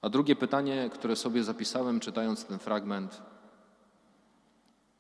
A 0.03 0.09
drugie 0.09 0.37
pytanie, 0.37 0.91
które 0.93 1.17
sobie 1.17 1.45
zapisałem, 1.45 2.01
czytając 2.01 2.45
ten 2.45 2.59
fragment: 2.59 3.23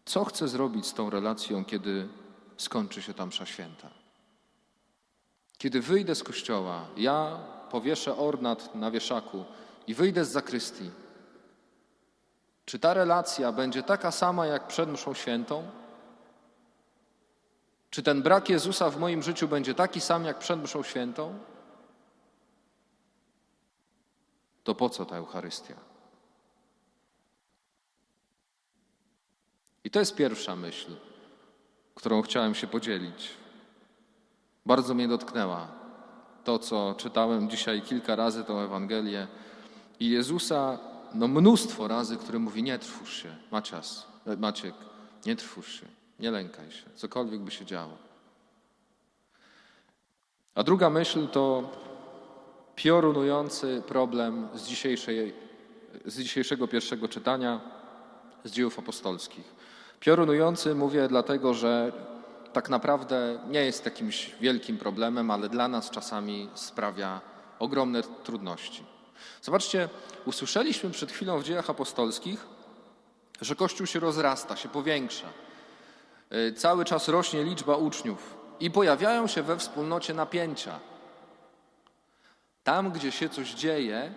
Co 0.04 0.24
chcę 0.24 0.48
zrobić 0.48 0.86
z 0.86 0.94
tą 0.94 1.10
relacją, 1.10 1.64
kiedy 1.64 2.08
skończy 2.56 3.02
się 3.02 3.14
ta 3.14 3.26
msza 3.26 3.46
święta? 3.46 3.88
Kiedy 5.58 5.80
wyjdę 5.80 6.14
z 6.14 6.22
kościoła, 6.22 6.86
ja 6.96 7.38
powieszę 7.70 8.16
ornat 8.16 8.74
na 8.74 8.90
wieszaku 8.90 9.44
i 9.86 9.94
wyjdę 9.94 10.24
z 10.24 10.30
zakrystii, 10.30 10.90
czy 12.64 12.78
ta 12.78 12.94
relacja 12.94 13.52
będzie 13.52 13.82
taka 13.82 14.10
sama 14.10 14.46
jak 14.46 14.66
przed 14.66 14.92
mszą 14.92 15.14
świętą? 15.14 15.62
Czy 17.90 18.02
ten 18.02 18.22
brak 18.22 18.48
Jezusa 18.48 18.90
w 18.90 18.98
moim 18.98 19.22
życiu 19.22 19.48
będzie 19.48 19.74
taki 19.74 20.00
sam 20.00 20.24
jak 20.24 20.38
przed 20.38 20.62
mszą 20.62 20.82
świętą? 20.82 21.38
To 24.64 24.74
po 24.74 24.88
co 24.88 25.04
ta 25.04 25.16
Eucharystia? 25.16 25.74
I 29.84 29.90
to 29.90 29.98
jest 29.98 30.16
pierwsza 30.16 30.56
myśl, 30.56 30.96
którą 31.94 32.22
chciałem 32.22 32.54
się 32.54 32.66
podzielić. 32.66 33.30
Bardzo 34.66 34.94
mnie 34.94 35.08
dotknęła 35.08 35.68
to, 36.44 36.58
co 36.58 36.94
czytałem 36.98 37.50
dzisiaj 37.50 37.82
kilka 37.82 38.16
razy, 38.16 38.44
tą 38.44 38.60
Ewangelię. 38.60 39.26
I 40.00 40.10
Jezusa, 40.10 40.78
no 41.14 41.28
mnóstwo 41.28 41.88
razy, 41.88 42.16
który 42.16 42.38
mówi: 42.38 42.62
Nie 42.62 42.78
trwóż 42.78 43.22
się, 43.22 43.36
Macias, 43.50 44.06
e, 44.26 44.36
Maciek, 44.36 44.74
nie 45.26 45.36
trwóż 45.36 45.80
się, 45.80 45.86
nie 46.20 46.30
lękaj 46.30 46.70
się, 46.70 46.90
cokolwiek 46.94 47.40
by 47.40 47.50
się 47.50 47.64
działo. 47.66 47.96
A 50.54 50.62
druga 50.62 50.90
myśl 50.90 51.28
to 51.28 51.70
piorunujący 52.82 53.82
problem 53.86 54.48
z, 54.54 54.66
dzisiejszej, 54.66 55.34
z 56.04 56.18
dzisiejszego 56.18 56.68
pierwszego 56.68 57.08
czytania 57.08 57.60
z 58.44 58.50
dziejów 58.50 58.78
apostolskich. 58.78 59.54
Piorunujący 60.00 60.74
mówię 60.74 61.08
dlatego, 61.08 61.54
że 61.54 61.92
tak 62.52 62.68
naprawdę 62.68 63.38
nie 63.48 63.64
jest 63.64 63.84
jakimś 63.84 64.34
wielkim 64.40 64.78
problemem, 64.78 65.30
ale 65.30 65.48
dla 65.48 65.68
nas 65.68 65.90
czasami 65.90 66.48
sprawia 66.54 67.20
ogromne 67.58 68.02
trudności. 68.02 68.84
Zobaczcie, 69.42 69.88
usłyszeliśmy 70.24 70.90
przed 70.90 71.12
chwilą 71.12 71.38
w 71.38 71.44
dziejach 71.44 71.70
apostolskich, 71.70 72.46
że 73.40 73.54
Kościół 73.54 73.86
się 73.86 74.00
rozrasta, 74.00 74.56
się 74.56 74.68
powiększa. 74.68 75.26
Y, 76.32 76.52
Cały 76.52 76.84
czas 76.84 77.08
rośnie 77.08 77.44
liczba 77.44 77.76
uczniów 77.76 78.36
i 78.60 78.70
pojawiają 78.70 79.26
się 79.26 79.42
we 79.42 79.56
wspólnocie 79.58 80.14
napięcia. 80.14 80.91
Tam, 82.64 82.92
gdzie 82.92 83.12
się 83.12 83.28
coś 83.28 83.54
dzieje, 83.54 84.14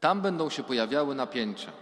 tam 0.00 0.20
będą 0.20 0.50
się 0.50 0.62
pojawiały 0.62 1.14
napięcia. 1.14 1.72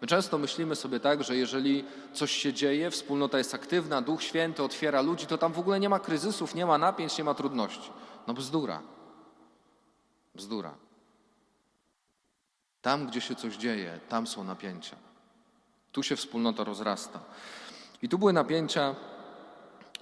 My 0.00 0.06
często 0.06 0.38
myślimy 0.38 0.76
sobie 0.76 1.00
tak, 1.00 1.24
że 1.24 1.36
jeżeli 1.36 1.84
coś 2.12 2.30
się 2.30 2.52
dzieje, 2.52 2.90
wspólnota 2.90 3.38
jest 3.38 3.54
aktywna, 3.54 4.02
Duch 4.02 4.22
Święty 4.22 4.62
otwiera 4.62 5.00
ludzi, 5.00 5.26
to 5.26 5.38
tam 5.38 5.52
w 5.52 5.58
ogóle 5.58 5.80
nie 5.80 5.88
ma 5.88 5.98
kryzysów, 5.98 6.54
nie 6.54 6.66
ma 6.66 6.78
napięć, 6.78 7.18
nie 7.18 7.24
ma 7.24 7.34
trudności. 7.34 7.90
No 8.26 8.34
bzdura. 8.34 8.82
Bzdura. 10.34 10.74
Tam, 12.82 13.06
gdzie 13.06 13.20
się 13.20 13.34
coś 13.34 13.56
dzieje, 13.56 14.00
tam 14.08 14.26
są 14.26 14.44
napięcia. 14.44 14.96
Tu 15.92 16.02
się 16.02 16.16
wspólnota 16.16 16.64
rozrasta. 16.64 17.20
I 18.02 18.08
tu 18.08 18.18
były 18.18 18.32
napięcia, 18.32 18.94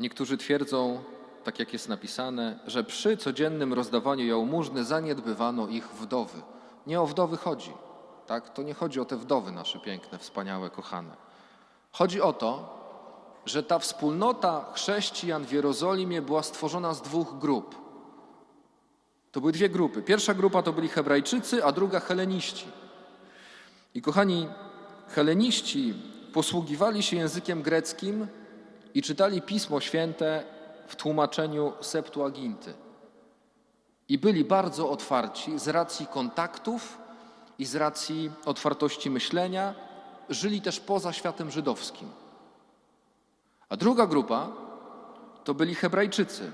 niektórzy 0.00 0.38
twierdzą, 0.38 1.04
tak 1.44 1.58
jak 1.58 1.72
jest 1.72 1.88
napisane, 1.88 2.58
że 2.66 2.84
przy 2.84 3.16
codziennym 3.16 3.72
rozdawaniu 3.72 4.26
jałmużny 4.26 4.84
zaniedbywano 4.84 5.68
ich 5.68 5.88
wdowy. 5.88 6.42
Nie 6.86 7.00
o 7.00 7.06
wdowy 7.06 7.36
chodzi. 7.36 7.72
Tak? 8.26 8.54
To 8.54 8.62
nie 8.62 8.74
chodzi 8.74 9.00
o 9.00 9.04
te 9.04 9.16
wdowy 9.16 9.52
nasze 9.52 9.78
piękne, 9.78 10.18
wspaniałe, 10.18 10.70
kochane. 10.70 11.16
Chodzi 11.92 12.20
o 12.20 12.32
to, 12.32 12.78
że 13.46 13.62
ta 13.62 13.78
wspólnota 13.78 14.72
chrześcijan 14.74 15.44
w 15.44 15.52
Jerozolimie 15.52 16.22
była 16.22 16.42
stworzona 16.42 16.94
z 16.94 17.02
dwóch 17.02 17.38
grup. 17.38 17.74
To 19.32 19.40
były 19.40 19.52
dwie 19.52 19.68
grupy. 19.68 20.02
Pierwsza 20.02 20.34
grupa 20.34 20.62
to 20.62 20.72
byli 20.72 20.88
Hebrajczycy, 20.88 21.64
a 21.64 21.72
druga 21.72 22.00
Heleniści. 22.00 22.66
I 23.94 24.02
kochani, 24.02 24.48
Heleniści 25.08 25.94
posługiwali 26.32 27.02
się 27.02 27.16
językiem 27.16 27.62
greckim 27.62 28.26
i 28.94 29.02
czytali 29.02 29.42
Pismo 29.42 29.80
Święte 29.80 30.44
w 30.86 30.96
tłumaczeniu 30.96 31.72
Septuaginty. 31.80 32.74
I 34.08 34.18
byli 34.18 34.44
bardzo 34.44 34.90
otwarci 34.90 35.58
z 35.58 35.68
racji 35.68 36.06
kontaktów 36.06 36.98
i 37.58 37.64
z 37.64 37.74
racji 37.74 38.30
otwartości 38.44 39.10
myślenia, 39.10 39.74
żyli 40.28 40.60
też 40.60 40.80
poza 40.80 41.12
światem 41.12 41.50
żydowskim. 41.50 42.08
A 43.68 43.76
druga 43.76 44.06
grupa 44.06 44.48
to 45.44 45.54
byli 45.54 45.74
Hebrajczycy, 45.74 46.52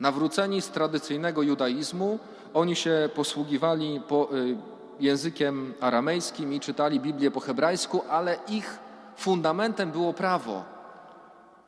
nawróceni 0.00 0.62
z 0.62 0.70
tradycyjnego 0.70 1.42
judaizmu. 1.42 2.18
Oni 2.54 2.76
się 2.76 3.10
posługiwali 3.14 4.00
po, 4.08 4.28
y, 4.36 4.56
językiem 5.00 5.74
aramejskim 5.80 6.52
i 6.52 6.60
czytali 6.60 7.00
Biblię 7.00 7.30
po 7.30 7.40
hebrajsku, 7.40 8.02
ale 8.10 8.38
ich 8.48 8.78
fundamentem 9.16 9.90
było 9.90 10.12
prawo. 10.12 10.71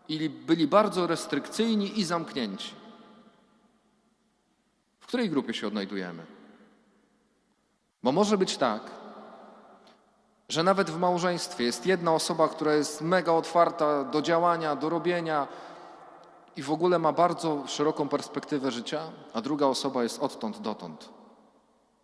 I 0.09 0.29
byli 0.29 0.67
bardzo 0.67 1.07
restrykcyjni 1.07 2.01
i 2.01 2.05
zamknięci. 2.05 2.75
W 5.01 5.07
której 5.07 5.31
grupie 5.31 5.55
się 5.55 5.67
odnajdujemy? 5.67 6.27
Bo 8.03 8.13
może 8.13 8.39
być 8.39 8.57
tak, 8.57 8.91
że 10.49 10.63
nawet 10.63 10.91
w 10.91 10.99
małżeństwie 10.99 11.65
jest 11.65 11.87
jedna 11.87 12.13
osoba, 12.15 12.49
która 12.49 12.75
jest 12.75 13.01
mega 13.01 13.33
otwarta 13.33 14.05
do 14.05 14.23
działania, 14.23 14.77
do 14.77 14.89
robienia 14.89 15.49
i 16.57 16.63
w 16.63 16.71
ogóle 16.71 16.99
ma 16.99 17.13
bardzo 17.13 17.67
szeroką 17.67 18.09
perspektywę 18.09 18.71
życia, 18.71 19.13
a 19.33 19.41
druga 19.41 19.67
osoba 19.67 20.03
jest 20.03 20.19
odtąd 20.19 20.61
dotąd, 20.61 21.09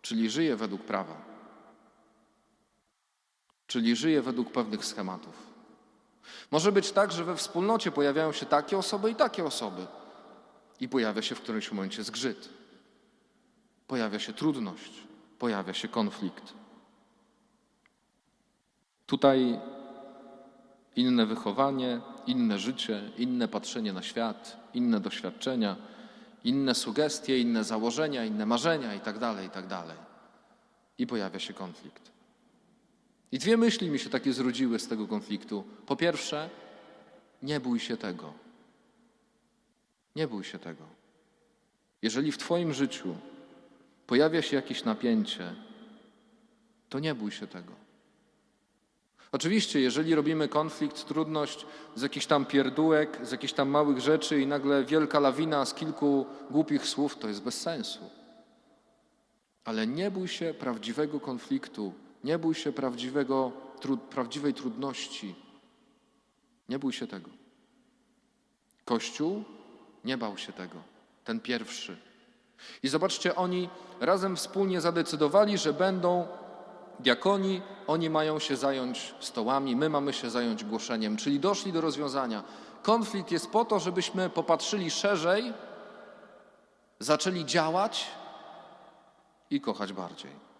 czyli 0.01 0.29
żyje 0.29 0.55
według 0.55 0.81
prawa, 0.81 1.15
czyli 3.67 3.95
żyje 3.95 4.21
według 4.21 4.51
pewnych 4.51 4.85
schematów. 4.85 5.50
Może 6.51 6.71
być 6.71 6.91
tak, 6.91 7.11
że 7.11 7.23
we 7.23 7.35
wspólnocie 7.35 7.91
pojawiają 7.91 8.31
się 8.31 8.45
takie 8.45 8.77
osoby 8.77 9.11
i 9.11 9.15
takie 9.15 9.45
osoby, 9.45 9.87
i 10.79 10.89
pojawia 10.89 11.21
się 11.21 11.35
w 11.35 11.41
którymś 11.41 11.71
momencie 11.71 12.03
zgrzyt, 12.03 12.49
pojawia 13.87 14.19
się 14.19 14.33
trudność 14.33 15.11
pojawia 15.41 15.73
się 15.73 15.87
konflikt. 15.87 16.53
Tutaj 19.05 19.59
inne 20.95 21.25
wychowanie, 21.25 22.01
inne 22.27 22.59
życie, 22.59 23.11
inne 23.17 23.47
patrzenie 23.47 23.93
na 23.93 24.01
świat, 24.01 24.57
inne 24.73 24.99
doświadczenia, 24.99 25.75
inne 26.43 26.75
sugestie, 26.75 27.39
inne 27.39 27.63
założenia, 27.63 28.25
inne 28.25 28.45
marzenia 28.45 28.93
itd., 28.93 29.19
tak 29.19 29.43
itd. 29.43 29.69
Tak 29.69 29.97
I 30.97 31.07
pojawia 31.07 31.39
się 31.39 31.53
konflikt. 31.53 32.10
I 33.31 33.39
dwie 33.39 33.57
myśli 33.57 33.89
mi 33.89 33.99
się 33.99 34.09
takie 34.09 34.33
zrodziły 34.33 34.79
z 34.79 34.87
tego 34.87 35.07
konfliktu. 35.07 35.63
Po 35.85 35.95
pierwsze, 35.95 36.49
nie 37.43 37.59
bój 37.59 37.79
się 37.79 37.97
tego. 37.97 38.33
Nie 40.15 40.27
bój 40.27 40.43
się 40.43 40.59
tego. 40.59 40.83
Jeżeli 42.01 42.31
w 42.31 42.37
Twoim 42.37 42.73
życiu 42.73 43.15
pojawia 44.07 44.41
się 44.41 44.55
jakieś 44.55 44.83
napięcie, 44.83 45.55
to 46.89 46.99
nie 46.99 47.15
bój 47.15 47.31
się 47.31 47.47
tego. 47.47 47.73
Oczywiście, 49.31 49.79
jeżeli 49.79 50.15
robimy 50.15 50.47
konflikt, 50.47 51.05
trudność 51.07 51.65
z 51.95 52.01
jakichś 52.01 52.25
tam 52.25 52.45
pierdółek, 52.45 53.19
z 53.23 53.31
jakichś 53.31 53.53
tam 53.53 53.69
małych 53.69 53.99
rzeczy 53.99 54.41
i 54.41 54.47
nagle 54.47 54.83
wielka 54.85 55.19
lawina 55.19 55.65
z 55.65 55.73
kilku 55.73 56.25
głupich 56.49 56.87
słów, 56.87 57.17
to 57.17 57.27
jest 57.27 57.43
bez 57.43 57.61
sensu. 57.61 57.99
Ale 59.65 59.87
nie 59.87 60.11
bój 60.11 60.27
się 60.27 60.53
prawdziwego 60.59 61.19
konfliktu, 61.19 61.93
nie 62.23 62.39
bój 62.39 62.55
się 62.55 62.71
prawdziwego, 62.71 63.51
tru, 63.79 63.97
prawdziwej 63.97 64.53
trudności. 64.53 65.35
Nie 66.69 66.79
bój 66.79 66.93
się 66.93 67.07
tego. 67.07 67.29
Kościół 68.85 69.43
nie 70.05 70.17
bał 70.17 70.37
się 70.37 70.53
tego. 70.53 70.75
ten 71.23 71.39
pierwszy. 71.39 71.97
I 72.83 72.87
zobaczcie, 72.87 73.35
oni 73.35 73.69
razem 73.99 74.35
wspólnie 74.35 74.81
zadecydowali, 74.81 75.57
że 75.57 75.73
będą 75.73 76.27
diakoni, 76.99 77.61
oni 77.87 78.09
mają 78.09 78.39
się 78.39 78.55
zająć 78.55 79.15
stołami, 79.19 79.75
my 79.75 79.89
mamy 79.89 80.13
się 80.13 80.29
zająć 80.29 80.63
głoszeniem, 80.63 81.17
czyli 81.17 81.39
doszli 81.39 81.73
do 81.73 81.81
rozwiązania. 81.81 82.43
Konflikt 82.83 83.31
jest 83.31 83.51
po 83.51 83.65
to, 83.65 83.79
żebyśmy 83.79 84.29
popatrzyli 84.29 84.91
szerzej, 84.91 85.53
zaczęli 86.99 87.45
działać 87.45 88.07
i 89.49 89.61
kochać 89.61 89.93
bardziej. 89.93 90.50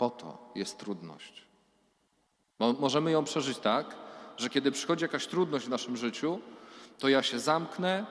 Po 0.00 0.10
to 0.10 0.38
jest 0.54 0.78
trudność. 0.78 1.46
Mo- 2.58 2.72
możemy 2.72 3.10
ją 3.10 3.24
przeżyć 3.24 3.58
tak, 3.58 3.96
że 4.36 4.50
kiedy 4.50 4.72
przychodzi 4.72 5.04
jakaś 5.04 5.26
trudność 5.26 5.66
w 5.66 5.68
naszym 5.68 5.96
życiu, 5.96 6.40
to 6.98 7.08
ja 7.08 7.22
się 7.22 7.38
zamknę, 7.38 8.06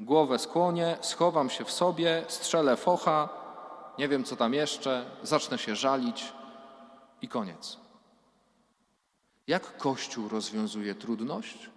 głowę 0.00 0.38
skłonię, 0.38 0.98
schowam 1.00 1.50
się 1.50 1.64
w 1.64 1.70
sobie, 1.70 2.24
strzelę 2.28 2.76
focha, 2.76 3.28
nie 3.98 4.08
wiem 4.08 4.24
co 4.24 4.36
tam 4.36 4.54
jeszcze, 4.54 5.10
zacznę 5.22 5.58
się 5.58 5.76
żalić 5.76 6.32
i 7.22 7.28
koniec. 7.28 7.78
Jak 9.46 9.76
Kościół 9.76 10.28
rozwiązuje 10.28 10.94
trudność? 10.94 11.70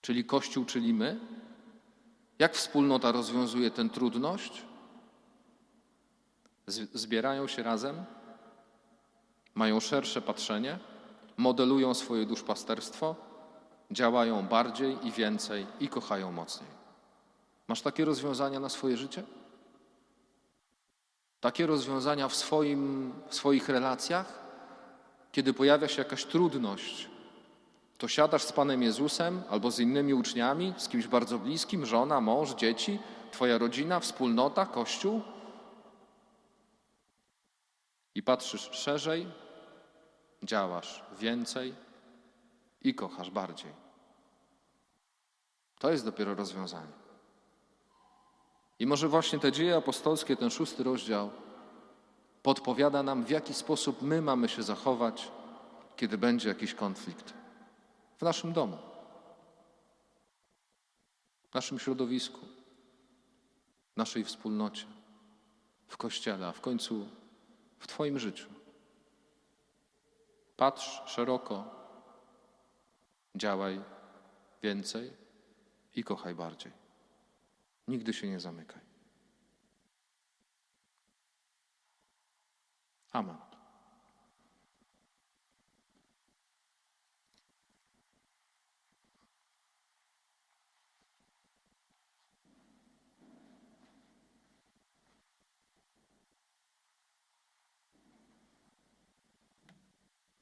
Czyli 0.00 0.24
Kościół, 0.24 0.64
czyli 0.64 0.94
my? 0.94 1.20
Jak 2.38 2.54
wspólnota 2.54 3.12
rozwiązuje 3.12 3.70
tę 3.70 3.88
trudność? 3.88 4.73
Zbierają 6.66 7.46
się 7.46 7.62
razem, 7.62 8.04
mają 9.54 9.80
szersze 9.80 10.22
patrzenie, 10.22 10.78
modelują 11.36 11.94
swoje 11.94 12.26
duszpasterstwo, 12.26 13.16
działają 13.90 14.46
bardziej 14.46 15.06
i 15.06 15.12
więcej 15.12 15.66
i 15.80 15.88
kochają 15.88 16.32
mocniej. 16.32 16.70
Masz 17.68 17.82
takie 17.82 18.04
rozwiązania 18.04 18.60
na 18.60 18.68
swoje 18.68 18.96
życie? 18.96 19.22
Takie 21.40 21.66
rozwiązania 21.66 22.28
w, 22.28 22.34
swoim, 22.34 23.12
w 23.28 23.34
swoich 23.34 23.68
relacjach? 23.68 24.44
Kiedy 25.32 25.54
pojawia 25.54 25.88
się 25.88 26.02
jakaś 26.02 26.24
trudność, 26.24 27.08
to 27.98 28.08
siadasz 28.08 28.42
z 28.42 28.52
Panem 28.52 28.82
Jezusem 28.82 29.42
albo 29.50 29.70
z 29.70 29.80
innymi 29.80 30.14
uczniami, 30.14 30.74
z 30.76 30.88
kimś 30.88 31.06
bardzo 31.06 31.38
bliskim, 31.38 31.86
żona, 31.86 32.20
mąż, 32.20 32.54
dzieci, 32.54 32.98
Twoja 33.32 33.58
rodzina, 33.58 34.00
wspólnota, 34.00 34.66
kościół 34.66 35.22
i 38.14 38.22
patrzysz 38.22 38.70
szerzej, 38.72 39.26
działasz 40.42 41.04
więcej 41.18 41.74
i 42.82 42.94
kochasz 42.94 43.30
bardziej. 43.30 43.72
To 45.78 45.90
jest 45.90 46.04
dopiero 46.04 46.34
rozwiązanie. 46.34 46.92
I 48.78 48.86
może 48.86 49.08
właśnie 49.08 49.38
te 49.38 49.52
dzieje 49.52 49.76
apostolskie, 49.76 50.36
ten 50.36 50.50
szósty 50.50 50.82
rozdział, 50.82 51.30
podpowiada 52.42 53.02
nam, 53.02 53.24
w 53.24 53.30
jaki 53.30 53.54
sposób 53.54 54.02
my 54.02 54.22
mamy 54.22 54.48
się 54.48 54.62
zachować, 54.62 55.30
kiedy 55.96 56.18
będzie 56.18 56.48
jakiś 56.48 56.74
konflikt 56.74 57.34
w 58.18 58.22
naszym 58.22 58.52
domu, 58.52 58.78
w 61.50 61.54
naszym 61.54 61.78
środowisku, 61.78 62.40
w 63.94 63.96
naszej 63.96 64.24
wspólnocie, 64.24 64.86
w 65.88 65.96
kościele, 65.96 66.46
a 66.46 66.52
w 66.52 66.60
końcu 66.60 67.08
w 67.84 67.86
Twoim 67.86 68.18
życiu. 68.18 68.48
Patrz 70.56 71.02
szeroko, 71.06 71.70
działaj 73.34 73.80
więcej 74.62 75.12
i 75.94 76.04
kochaj 76.04 76.34
bardziej. 76.34 76.72
Nigdy 77.88 78.12
się 78.12 78.28
nie 78.28 78.40
zamykaj. 78.40 78.80
Amen. 83.12 83.53